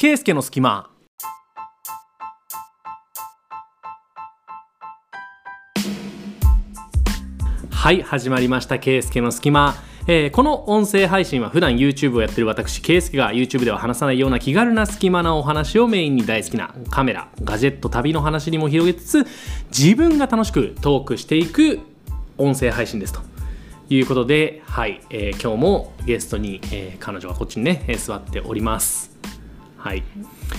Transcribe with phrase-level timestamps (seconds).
[0.00, 0.88] 圭介の隙間。
[7.70, 8.78] はい始まりました。
[8.78, 9.74] 圭介の隙間。
[10.06, 19.26] えーこの音声配信は普段 YouTube をやってる私圭介が YouTube では話さないような気軽な隙間なお話をメインに大好きなカメラガジェット旅の話にも広げつつ
[19.68, 21.78] 自分が楽しくトークしていく
[22.38, 23.20] 音声配信ですと。
[23.90, 29.10] いうことで、はいえー今日もゲストに、えー彼女はこっちにね、座っております。
[29.80, 30.02] はい、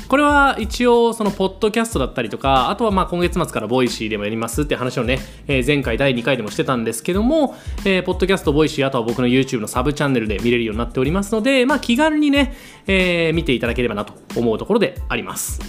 [0.08, 12.56] これは一応そのポッドキャストだったりとかあとはまあ今月末からボイシーでもやりますって話をね、えー前回第2回でもしてたんですけども、えーポッドキャストボイシーあとは僕の YouTube のサブチャンネルで見れるようになっておりますので、まあ、気軽にね、
[12.88, 15.60] えー見ていただければなと思うところであります。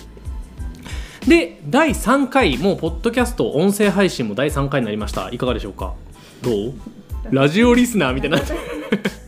[1.28, 5.28] で第3回もうポッドキャスト音声配信も第3回になりました。
[5.30, 5.94] いかがでしょうか？
[6.40, 6.72] どう？
[7.30, 8.42] ラジオリスナーみたいにな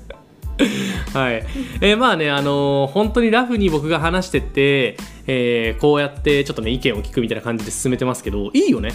[1.12, 1.44] はい、
[1.80, 4.96] えーまあねあのー本当にラフに僕が話してって、
[5.26, 8.92] えーこうやってちょっとね意見を聞くみたいな感じで進めてますけどいいよね。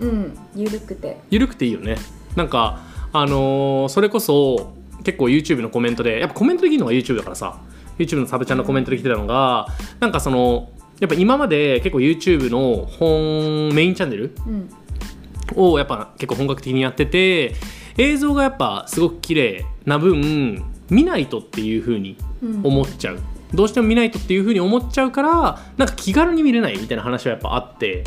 [0.00, 1.18] うん、ゆるくて。
[1.30, 1.96] ゆるくていいよね。
[2.36, 2.80] なんか
[3.12, 7.60] あのーそれこそ結構 YouTube のコメントでやっぱコメントできるのが YouTube だからさ。
[7.98, 9.66] YouTube のサブチャンのコメントで来てたのが
[10.00, 10.70] なんかその
[11.00, 14.68] やっぱ今まで結構 YouTube の本メインチャンネルうん、
[15.54, 17.54] をやっぱ結構本格的にやってて
[17.98, 23.18] 映像がやっぱすごく綺麗な分見ないとっていう風にうん、思っちゃう、
[23.52, 28.04] どうしても見ないとっていう風に思っちゃうからなんか気軽に見れないみたいな話はやっぱあって。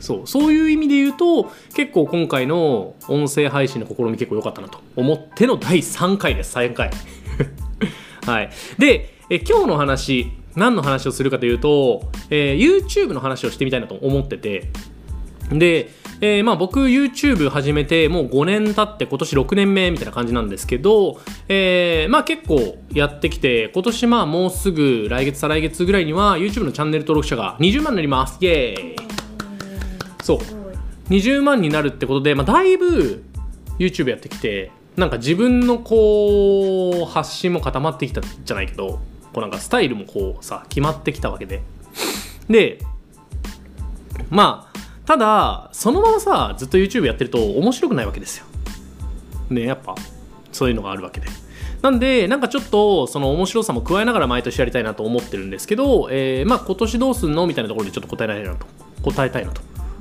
[0.00, 0.26] そう。
[0.26, 6.56] そういう意味で言うと結構今回の音声配信の試み結構良かったなと思っての第3回です。
[6.56, 6.90] 3回。
[8.26, 8.50] はい。
[8.78, 14.70] でえ今日の話何の話をするかというと、えー YouTube の話をしてみたいなと思ってて。
[15.50, 15.90] で、
[16.26, 28.38] えーまあ、僕 YouTube 始めてもう5年経って今年6年目みたいな感じなんですけど、えーまあ、結構やってきて今年まあもうすぐ来月再来月ぐらいには YouTube のチャンネル登録者が20万になります。
[28.40, 28.96] イエーイ。
[30.22, 30.38] そう。
[31.10, 33.22] 20万になるってことで、まあ、だいぶ
[33.78, 39.00] YouTube やってきてなんか自分のこう発信も固まってきたじゃないけどこ
[39.36, 41.60] うなんかスタイルもこうさ決まってきたわけで。
[42.48, 42.78] で
[44.30, 44.73] まあ
[45.06, 48.46] ただそのままさずっと YouTube やってると面白くないわけですよ。
[49.50, 49.94] ねやっぱ。
[50.52, 51.26] そういうのがあるわけで。
[51.82, 58.66] なんでなんかちょっとその面白さも加えながら毎年やりたいなと思ってるんですけど、えーまあ今年どうすんのみたいなところでちょっと答えられるなと。
[59.02, 59.60] 答えたいなと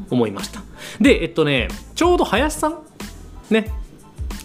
[0.09, 0.61] 思いました。
[1.01, 2.77] でえっとねちょうど林さん？
[3.49, 3.71] ね。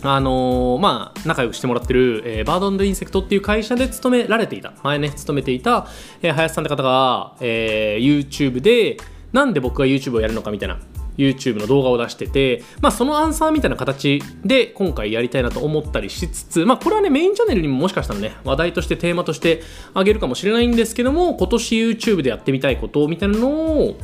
[0.03, 4.73] あのーまあ仲良くしてもらってる、えーバードインセクトっていう会社で勤められていた。
[4.83, 5.87] 前ね勤めていた、
[6.23, 8.97] えー林さんって方が、えー YouTube で
[9.33, 10.79] なんで僕が YouTube をやるのかみたいな
[11.19, 19.63] YouTube の動画を出してて、まあ、そのアンサーみたいな形で今回やりたいなと思ったりしつつ、まあ、これはねメインチャンネルにももしかしたらね話題としてテーマとして
[19.95, 23.99] あげるかもしれないんですけども今年 YouTube でやってみたいことみたいなのを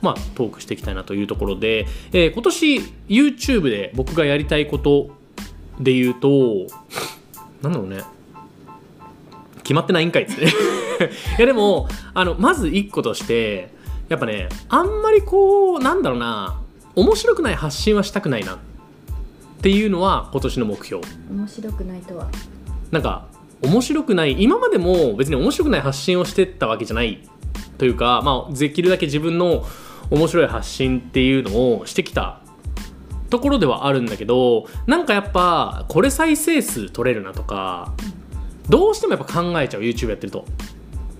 [0.00, 2.76] まあ、トークしていきたいなというところで、えー今年
[3.08, 5.10] YouTube で僕がやりたいこと
[5.78, 6.66] で言うと
[7.62, 8.02] なんだろうね。
[9.62, 10.44] 決まってないんかいっつって。
[11.38, 13.72] いやでもあのまず一個として
[14.10, 16.60] やっぱねあんまりこうなんだろうな
[16.96, 18.58] 面白くない発信はしたくないなっ
[19.62, 22.28] ていうのは今年の目標面白くないとは。
[22.90, 23.28] なんか
[23.62, 27.20] 面白くない今までも別に面白くない発信をしてったわけじゃない
[27.78, 29.64] というか、まあ、できるだけ自分の
[30.10, 32.40] 面白い発信っていうのをしてきた
[33.28, 37.94] ところではあるんだけどなんかやっぱこれ再生数取れるなとか
[38.68, 40.46] どうしてもやっぱ考えちゃう YouTube やってると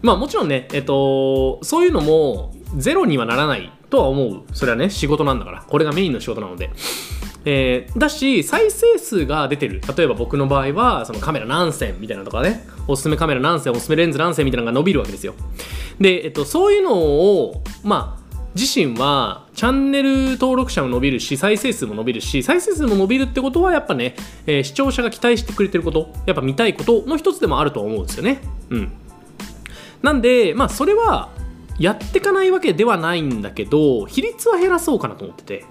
[0.03, 4.43] まあもちろんねえっとそういうのもゼロにはならないとは思う。
[4.53, 5.63] それはね仕事なんだから。
[5.63, 6.71] これがメインの仕事なので。
[7.47, 9.81] えーだし再生数が出てる。
[9.97, 12.67] 例えば僕の場合はそのカメラ何線みたいなとかね。
[12.87, 15.35] おすすめカメラ何線おすすめレンズ何線みたいなのが伸びるわけですよ。
[16.01, 18.21] で、えっと、そういうのをまあ
[18.55, 24.17] 自身はチャンネル登録者も伸びるし再生数も伸びるし再生数も伸びるってことはやっぱね、
[24.47, 26.13] えー視聴者が期待してくれてること。
[26.27, 28.41] やっぱ見たいことの一つでもあると思うんですよね。
[28.69, 28.93] うん。
[30.03, 31.31] なんでまあそれは
[31.81, 35.65] やっていかないわけではないんだけど比率は減らそうかなと思ってて。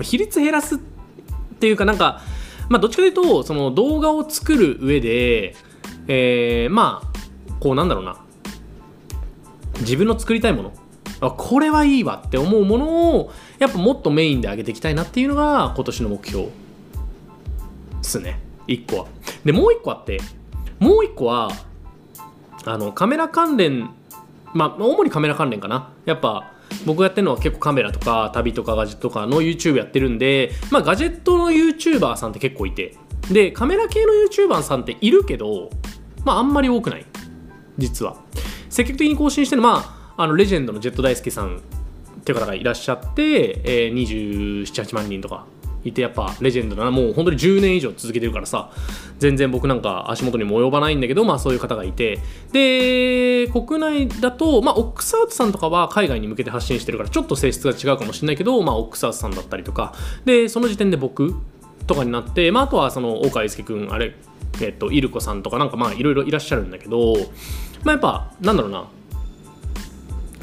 [0.00, 0.78] 比率減らすっ
[1.58, 2.22] ていうかなんか
[2.70, 5.54] まあどっちかというとその動画を作る上で
[6.08, 7.10] えーまあ
[7.60, 8.16] こうなんだろうな。
[9.80, 10.72] 自分の作りたいもの。
[11.20, 16.44] あこれはいいわって思うものをやっぱもっとメインで上げていきたいなっていうのが今年の目標。
[16.44, 16.50] で
[18.00, 18.40] すね。
[18.68, 19.06] 1個は。
[19.44, 20.18] でもう1個あって
[20.78, 21.50] もう1個は
[22.64, 23.90] あのカメラ関連
[24.54, 25.92] まあ主にカメラ関連かな。
[26.04, 26.52] やっぱ
[26.86, 32.96] 僕がやってるのは結構カメラとか旅とかガジェットとかの YouTube やってるんでまあガジェットの YouTuber さんって結構いて。
[33.30, 35.70] でカメラ系の YouTuber さんっているけど
[36.24, 37.06] まああんまり多くない。
[37.78, 38.16] 実は。
[38.68, 41.60] 積極的に更新してる、まあ、あのレジェンドのジェット大輔さんっ
[42.22, 45.46] ていう方がいらっしゃって、えー、278万人とか
[45.84, 46.90] いてやっぱレジェンドだな。
[46.90, 48.70] もう本当に10年以上続けてるからさ。
[49.18, 52.18] 全然僕なんか足元にも及ばないんだけどまあそういう方がいて。
[52.52, 59.94] で国内だとまあオックスアウトさんとかは海外に向けて発信してるからちょっと性質が違うかもしれないけどまあオックスアウトさんだったりとか。
[60.24, 61.34] でその時点で僕
[61.86, 64.14] とかになって、まあ、あとはその岡祐介君あれ
[64.60, 67.14] えっとイルコさんとかなんかまあいろいろいらっしゃるんだけど
[67.84, 68.88] まあやっぱなんだろうな。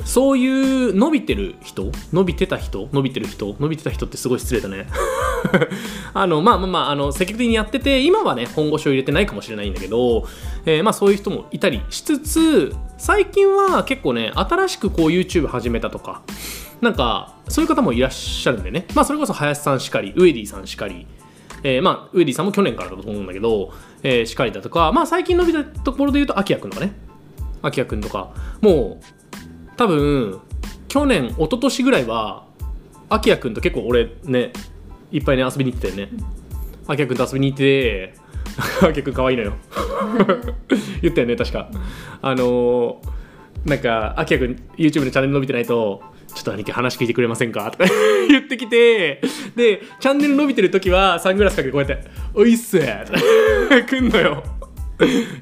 [0.08, 4.88] そういう伸びてる人伸びてた人伸びてる人伸びてた人ってすごい失礼だね。
[6.14, 10.26] あのまあまあまああの積極的にやってて今はね本腰を入れてないかもしれないんだけど、
[10.66, 16.22] えーまあそういう人もいたりしつつ最近は結構ね新しくこう YouTube 始めたとか
[16.80, 18.88] なんかそういう方もいらっしゃるんでね。
[18.96, 21.06] まあそれこそ林さんしかりウエディさんしかり
[21.64, 23.74] えーまあ、ウエディさんも去年からだと思うんだけど、
[24.04, 26.94] えー、しかりだとか、まあ、最近伸びたところで言うと、アキヤくんとかね。
[27.62, 29.17] アキヤくんとか、もう、
[29.78, 30.40] 多分、
[30.88, 32.46] 去年、一昨年ぐらいは、
[33.10, 34.52] アキヤくんと結構俺ね、
[35.12, 36.12] いっぱいね、遊びに行ってたよね。
[36.88, 38.14] アキヤくんと遊びに行って、
[38.82, 39.54] アキヤくん可愛いのよ。
[41.02, 41.70] 言ったよね、確か。
[42.22, 43.18] あのー
[43.66, 46.02] なんか、アキヤくん YouTube のチャンネル伸びてないと、
[46.34, 47.70] ちょっと兄貴話聞いてくれませんか？
[47.72, 47.86] とか
[48.30, 49.22] 言ってきて、
[49.56, 53.20] で、チャンネル伸びてる時はサングラスかけてこうやって、おいっすとか
[53.84, 54.44] 来んのよ。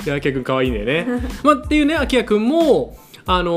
[0.04, 1.08] で、アキヤくん可愛いんだよね。
[1.44, 2.98] まあ、っていうね、アキヤくんも、
[3.28, 3.52] あの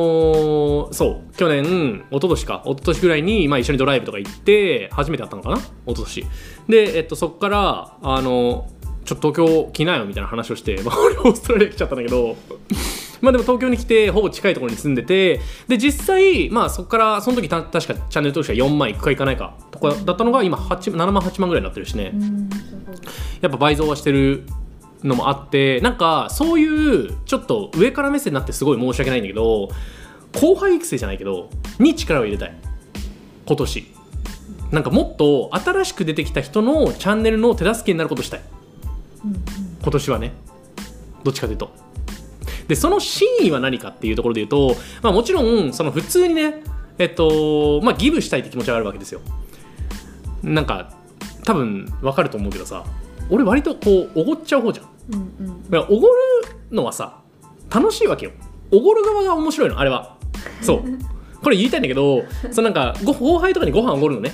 [0.88, 6.26] ーそう、去年、一昨年か、一昨年ぐらいに、まあ、一緒にドライブとか行って、初めて会ったのかな一昨年。
[6.68, 8.68] で、えっと、そっから、あの
[9.04, 12.36] ちょっと東京来なよみたいな話をして、 まあ、俺オーストラリア来ちゃったんだけど、
[13.22, 22.12] まあでも東京に来てほぼ近いところに住んでてで実際まあそこからその時た確かチャンネル登録者4万いくかいかないかとかだったのが今8 7万8万ぐらいになってるしね。
[23.40, 24.44] やっぱ倍増はしてる
[25.04, 29.68] のもあってなんかそういうちょっと上から目線になってすごい申し訳ないんだけど
[30.40, 32.54] 後輩育成じゃないけどに力を入れたい。
[33.46, 33.94] 今年。
[34.70, 38.42] なんかもっと新しく出てきた人のチャンネルの手助けになることしたい。
[39.80, 40.32] 今年はね。
[41.24, 41.72] どっちかというと。
[42.68, 46.62] でその真意は何かっていうところで言うと、まあ、もちろんその普通にね
[46.98, 49.20] えっとまあギブしたいって気持ちがあるわけですよ。
[50.42, 50.92] なんか
[51.44, 52.84] 多分わかると思うけどさ。
[53.30, 54.86] 俺割とこうおごっちゃう方じゃん。
[55.12, 55.70] うんうん。
[55.70, 56.14] だからおごる
[56.70, 57.20] のはさ
[57.72, 58.32] 楽しいわけよ。
[58.72, 60.16] おごる側が面白いのあれは。
[60.62, 60.82] そう。
[61.42, 64.32] これ言いたいんだけどそのなんかご後輩とかにご飯おごるのね。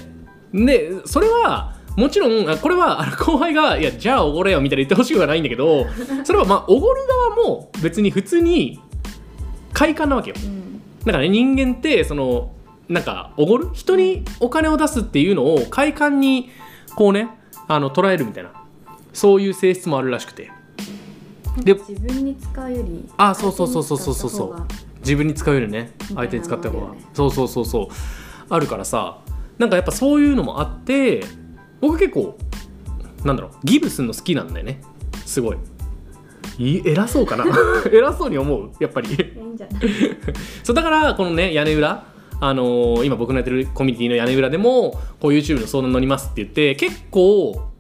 [0.53, 5.87] でそれはもちろんあこれは後輩が「いやじゃあおごれよ」みたいな言ってほしくはないんだけど
[6.25, 7.03] それはまあおごる
[7.37, 8.81] 側も別に普通に
[9.73, 10.37] 快感なわけよ。
[10.43, 10.81] うん。
[11.05, 12.53] だからね人間ってその
[12.89, 13.69] なんかおごる？
[13.75, 16.51] 人にお金を出すっていうのを快感に
[16.97, 17.29] こうね
[17.69, 18.51] あの捉えるみたいな
[19.15, 20.51] そういう性質もあるらしくて。
[21.63, 24.67] で自分に使うよりあそうそうそうそうそうそうそう。
[25.01, 27.89] 自分に使うよりね相手に使った方が、そうそうそうそう。
[28.51, 29.21] あるからさ
[29.59, 31.23] なんかやっぱそういうのもあって
[31.81, 32.37] 僕結構
[33.25, 34.81] なんだろうギブするの好きなんだよね。
[35.25, 35.57] すごい。
[36.59, 37.45] い偉そうかな？
[37.93, 39.09] 偉そうに思うやっぱり。
[40.65, 42.05] そうだからこのね屋根裏
[42.41, 44.91] あのー今僕のやってるコミュニティの屋根裏でも
[45.21, 47.71] こう YouTube の相談乗りますって言って結構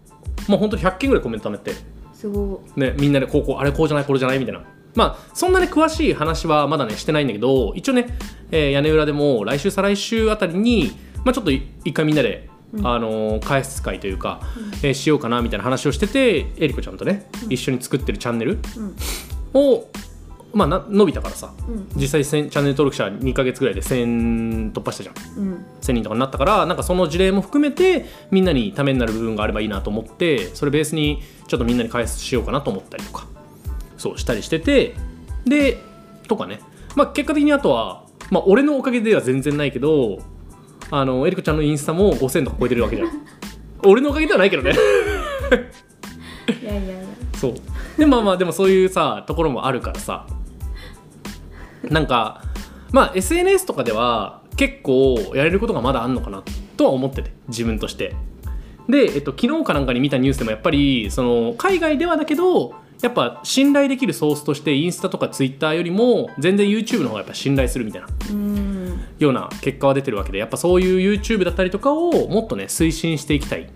[0.49, 1.73] もう本当に100件ぐらいコメント貯めて。
[2.12, 4.62] すごね、みんなでこうこうあれこうじゃないこれじゃないみたいな。
[4.94, 8.06] まあそんなね詳しい話はまだねしてないんだけど一応ね、
[8.50, 10.93] えー屋根裏でも来週再来週あたりに、
[11.24, 12.86] まあ、ちょっとい一回みんなで、うん。
[12.86, 14.41] あのー開発会というか、
[14.82, 18.96] えーしようかなみたいな話をしててえりこちゃんとね、一緒に作ってるチャンネルいうん。
[19.55, 19.89] を、
[20.55, 21.53] まあ、な伸びたからさ。
[21.69, 21.89] うん。
[21.96, 25.15] 実際1000チャンネル登録者2ヶ月ぐらいで1000突破したじゃん。
[25.39, 25.67] うん。
[25.81, 33.27] 1000人とかになったからなんかその事例も含めてみんなにためになる部分があればいいなと思ってそれベースにちょっとみんなに開発しようかなと思ったりとか
[33.99, 34.94] そうしたりしてて
[35.44, 35.79] で
[36.29, 36.61] とかね。
[36.96, 40.20] まあ結果的にあとはまあ俺のおかげでは全然ないけど
[40.91, 43.08] あのエリコちゃんのインスタも5000とか超えてるわけじゃん。
[43.84, 44.73] 俺のおかげではないけどね。
[46.63, 46.94] いやいやいや。
[47.34, 47.55] そう。
[47.99, 50.27] でまあまあでもそういうさところもあるからさ
[51.91, 52.43] なんか
[52.93, 56.43] まあ SNS とかでは結構やれることがまだあんのかな
[56.76, 58.14] とは思ってて自分として。
[58.88, 69.00] で、えっと、昨日かなんかに見たニュースでもやっぱりその海外ではだけどやっぱ信頼できるソースとしてインスタとかツイッターよりも全然 YouTube の方がやっぱ信頼するみたいなうん。
[69.19, 73.70] ような結果は出てるわけでやっぱそういう YouTube だったりとかをもっとね推進していきたい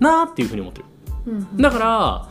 [0.00, 0.86] なっていうふうに思ってる。
[1.26, 1.56] うん。
[1.56, 2.28] だから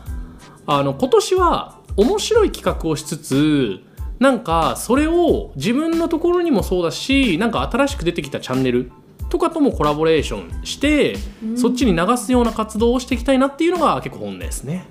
[0.68, 3.84] あの今年は面白い企画をしつつ
[4.22, 8.92] なんかそれを自分のところにもそうだしなんか新しく出てきたチャンネル
[9.30, 11.58] とかともコラボレーションして、うん。
[11.58, 14.86] そっちに流すような活動をしていきたいなっていうのが結構本音ですね。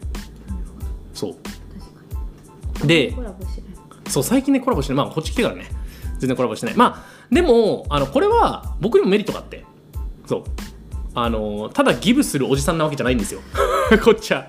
[1.15, 1.37] そ
[2.83, 2.87] う。
[2.87, 3.15] で
[4.09, 5.07] そう最近ねコラボしてない。
[5.07, 5.67] まあこっち来てからね。
[6.19, 6.75] 全然コラボしてない。
[6.75, 9.65] まあでもあのこれは僕にもメリットがあって。
[10.27, 10.45] そう
[11.15, 13.41] あのただギブするおじさんなわけじゃないんですよ。
[14.05, 14.47] こっちは。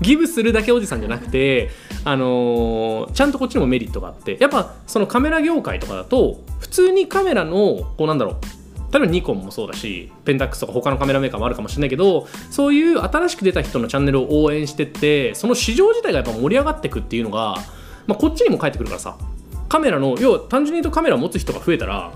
[0.00, 1.70] ギブするだけおじさんじゃなくて
[2.04, 4.36] あのちゃんとこっちにもメリットがあって。
[4.40, 8.34] やっぱそのカメラ業界とかだと普通にカメラのこうなんだろう。
[8.92, 17.54] 例えばニコンもそうだしペンタックスとか他のカメラメーカーもあるかもしれないけどそういう新しく出た人のチャンネルを応援してってその市場自体がやっぱ盛り上がっていくっていうのが、
[18.08, 19.16] まあ、こっちにも返ってくるからさ。
[19.70, 22.10] カメラの要は単純に言うとカメラを持つ人が増えたら、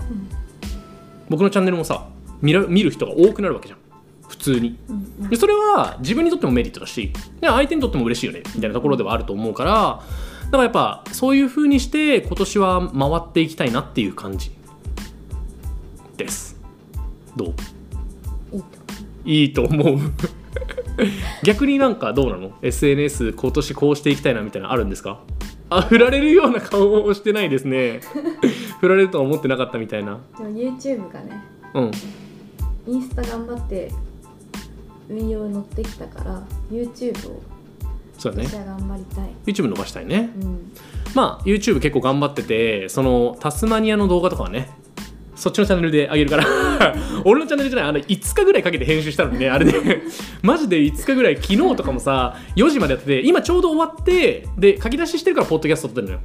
[1.29, 2.05] 僕のチャンネルもさ
[2.45, 3.79] 見ら見る人が多くなるわけじゃん。
[4.27, 4.77] 普通に。
[4.89, 4.93] う
[5.25, 5.29] ん。
[5.29, 7.11] でそれは自分にとってもメリットだし
[7.41, 8.43] で相手にとっても嬉しいよね。
[8.55, 10.01] みたいなところではあると思うから
[10.45, 14.51] だからやっぱそういう風にして今年は回っていきたいなっていう感じ。
[16.17, 16.55] です。
[17.35, 17.53] ど
[18.53, 18.57] う？
[19.25, 19.99] いいといいと思う。
[21.43, 25.19] 逆になんかどうなの？SNS 今年こうしていきたいなみたいなのあるんですか？
[25.69, 27.99] あ振られるような顔をしてないですね。
[28.79, 30.19] 振られるとは思ってなかったみたいな。
[30.37, 31.43] でも YouTube がね。
[31.73, 31.91] うん
[32.87, 33.91] インスタ頑張って
[35.09, 37.41] 運用乗ってきたから YouTube を
[38.17, 38.47] そうだね。
[38.47, 40.29] 私は頑張りたい、YouTube 伸ばしたいね。
[40.41, 40.71] うん。
[41.13, 44.69] まあ YouTube 結構頑張っててそのタスマニアの動画とかはね
[45.35, 46.45] そっちのチャンネルで上げるから
[47.23, 50.01] 俺のチャンネルじゃないあの5日ぐらいかけて編集したのにねあれで。
[50.43, 56.19] マジで5日ぐらい昨日とかもさ4時までやってて今ちょうど終わってで書き出ししてるからポッドキャスト撮ってるのよ。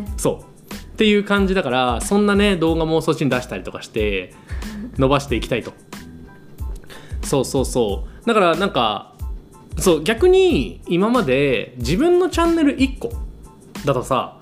[0.00, 0.12] ね。
[0.16, 0.54] そう。
[0.94, 4.32] っていう感じだからそんなね動画もそっちに出したりとかして
[4.98, 5.72] 伸ばしていきたいと。
[7.22, 8.26] そうそうそう。
[8.26, 9.14] だからなんか
[9.78, 13.12] そう逆に今まで自分のチャンネル1個
[13.84, 14.38] だとさ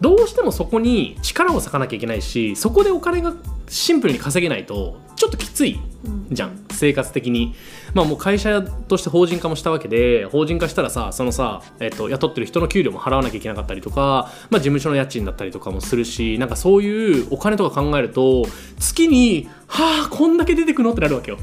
[0.00, 3.34] どうしてもそこに力を割かなきゃいけないしそこでお金が
[3.68, 5.80] シンプルに稼げないとちょっときつい。
[6.30, 6.64] じゃん。
[6.70, 7.54] 生活的に。
[7.94, 18.44] まあもう会社として法人化もしたわけで法人化したらさそのさ、えっと、雇ってる人の給料も払わなきゃいけなかったりとか、まあ、事務所の家賃だったりとかもするしなんかそういうお金とか考えると
[18.78, 20.92] 月にはあこんだけ出てくの？
[20.92, 21.38] ってなるわけよ。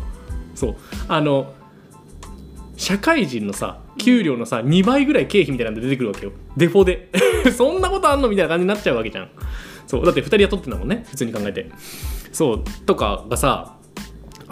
[0.56, 0.76] そう。
[1.08, 1.54] あの
[2.76, 6.32] 社会人のさ給料のさ2倍ぐらい経費みたいなんで出てくるわけよ。
[6.58, 7.10] デフォで。
[7.56, 8.30] そんなことあんの？
[8.30, 9.30] みたいな感じになっちゃうわけじゃん。
[9.88, 10.06] そう。
[10.06, 11.06] だって2人雇ってんだもんね。
[11.10, 11.70] 普通に考えて。
[12.32, 12.64] そう。
[12.86, 13.73] とかがさ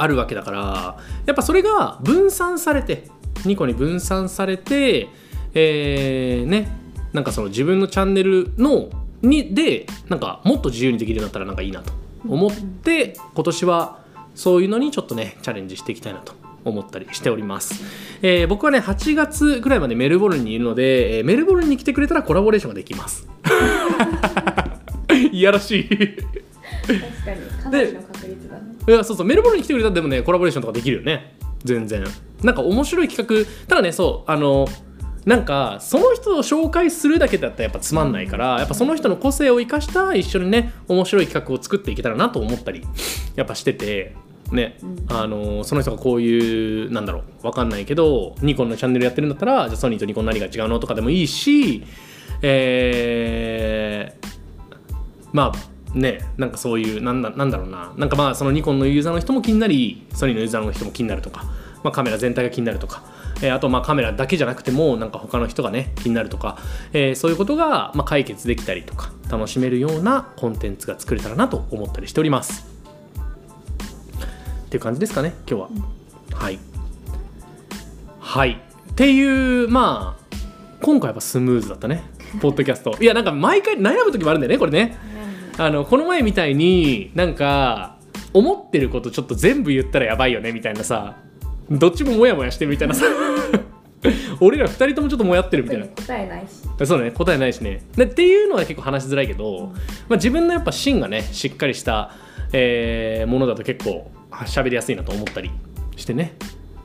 [0.02, 3.08] あるわけだからやっぱそれが分散されて
[3.44, 5.10] 2個に分散されて
[5.54, 6.70] えー、ね
[7.14, 8.90] なんかその自分のチャンネルの
[9.22, 11.94] にでなんかもっと自由にできるようになったらなんかいいなと
[12.28, 14.00] 思って今年は
[14.34, 17.84] そういうのにちょっとねチャレンジしていきたいなと思ったりしております、
[18.22, 23.28] えー僕はね8月ぐらいまでメルボルンにいるので、えーメルボルンに来てくれたらコラボレーションができます。
[25.32, 25.90] いやらしい。
[25.90, 27.94] 確かに。
[27.94, 28.31] の確
[28.92, 31.38] いやそうそうメルボルンに来てくれたらでもねコラボレーションとかできるよね。
[31.64, 32.04] 全然。
[32.44, 33.50] なんか面白い企画。
[33.68, 34.68] ただねそうあの
[35.26, 42.84] なんかその人を紹介するだけだったらやっぱつまんないからやっぱその人の個性を生かした一緒にね面白い企画を作っていけたらなと思ったり
[43.36, 44.16] やっぱしてて
[44.52, 45.06] ね、うん。
[45.10, 51.84] あのその人がこういうなんだろうわかんないけどニコンのチャンネルやってるんだったらじゃあソニーとニコン何が違うのとかでもいいし
[52.42, 54.28] えー
[55.32, 61.44] まあねなんかそういうなんだなんだろうななんかまあそのニコンのユーザーの人も気になりソニーのユーザーの人も気になるとか、
[61.84, 63.04] まあ、カメラ全体が気になるとか、
[63.42, 66.58] えーあとまあカメラだけじゃなくてもなんか他の人がね気になるとか、
[66.94, 72.66] えーそういうことがまあ解決できたりとか楽しめるようなコンテンツが作れたらなと思ったりしております。
[74.66, 75.70] っていう感じですかね今日は。
[76.40, 76.60] はい。
[78.20, 78.62] はい。
[78.92, 80.36] っていうまあ
[80.82, 82.04] 今回はスムーズだったね
[82.40, 82.96] ポッドキャスト。
[83.02, 84.98] いやなんか毎回悩む時もあるんだよねこれね。
[85.64, 87.98] あのこの前みたいになんか
[88.34, 91.18] 思ってることちょっと全部言ったらやばいよねみたいなさ
[91.70, 93.06] どっちもモヤモヤしてるみたいなさ
[94.42, 95.86] 俺ら二人ともちょっとモヤってるみたいな。
[95.86, 96.88] 答えないし。
[96.88, 97.84] そうね答えないしね。
[97.96, 99.72] でっていうのは結構話しづらいけど、
[100.10, 102.12] まあ、自分のやっぱ芯がねしっかりした、
[102.52, 105.52] えーものだと結構喋りやすいなと思ったり
[105.96, 106.34] してね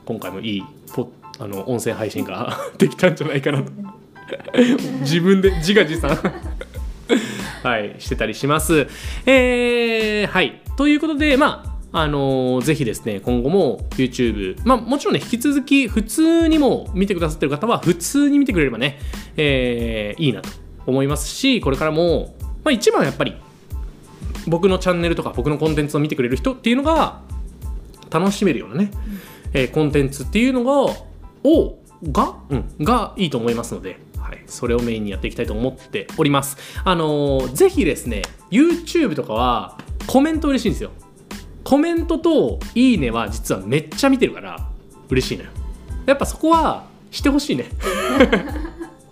[0.05, 3.71] 今回もいいポあの音声配信が できたんじゃないかなと。
[5.01, 6.11] 自分で自画自賛
[7.63, 8.87] はいしてたりします。
[9.25, 18.99] えー、はいということでまああのーぜひですね今後も YouTube まあもちろんね引き続き普通にも見てくださってる方は普通に見てくれればね、
[19.37, 20.49] えーいいなと
[20.85, 23.35] 思いますしこれからも、まあ、一番やっぱり
[24.47, 27.21] 僕のチャンネルとか僕のコンテンツを見てくれる人っていうのが
[28.09, 28.91] 楽しめるようなね、
[29.53, 30.93] えーコンテンツっていうのが
[31.43, 36.57] をが、うん、がいいと思いますので、はい、それをメインにやっていきたいと思っております。
[36.83, 40.91] あのーぜひですね YouTube とかはコメント嬉しいんですよ。
[41.63, 44.67] コメントといいねは実はめっちゃ見てるから
[45.09, 45.51] 嬉しいのよ。
[46.05, 47.69] やっぱそこはしてほしいね。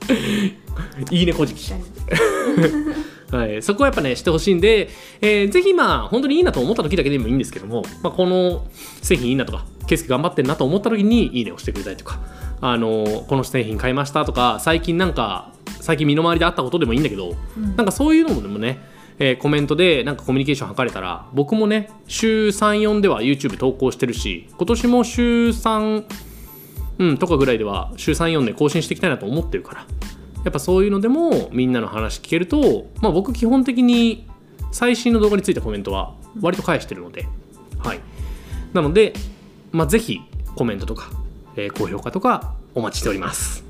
[1.12, 1.72] いいねこじき。
[3.32, 4.90] はい、そこはやっぱねしてほしいんで、
[5.22, 8.66] えーぜひまあ本当にいいなと思った時だけでもいいんですけども、まあ、この
[9.02, 12.20] 製品いいなとか圭介頑張ってんなと思った時にいいねをしてくれたりとか
[12.62, 17.76] あのこの製品買いましたとか最近なんか最近身の回りであったことでもいいんだけど、うん。
[17.76, 18.80] なんかそういうのでもね、
[19.20, 26.06] えーコメントでなんかコミュニケーション図れたら僕もね週34では YouTube 投稿してるし今年も週3
[26.98, 29.86] うん、とかぐらいでは週34で更新していきたいなと思ってるから。
[30.46, 34.28] やっぱそういうのでもみんなの話聞けると、まあ、僕基本的に
[34.72, 37.28] 最新の動画についてコメントは割と返してるので、
[37.80, 38.00] はい、
[38.72, 39.14] なので、
[39.72, 40.20] まあ、ぜひ
[40.56, 41.10] コメントとか、
[41.56, 43.64] え高評価とかお待ちしております。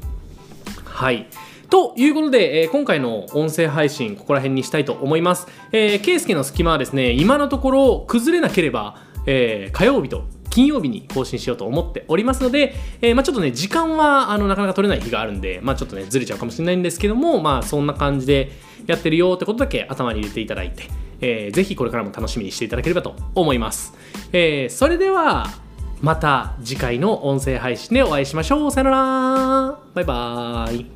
[0.86, 1.28] はい
[1.70, 5.48] ということで、えー今回の音声配信ここら辺にしたいと思います。
[5.72, 10.26] えー、ケイスケの隙間はですね今のところ崩れなければ、えー火曜日と
[10.56, 18.52] 金曜日に更新しようと思っておりますので、えーまあ、ちょっとね時間はあのなかなか取れない日があるんで、まあ、ちょっとねずれちゃうかもしれないんですけどもまあそんな感じで
[18.88, 20.84] やってるよってことだけ頭に入れていただいて、
[21.20, 23.94] えーぜひこれからも楽しみにしていただければと思います。
[24.32, 25.50] えそれでは
[26.02, 28.72] また次回の音声配信でお会いしましょう。
[28.72, 29.80] さよなら。
[29.94, 30.95] バイバーイ。